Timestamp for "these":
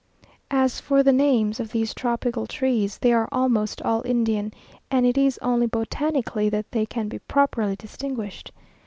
1.71-1.93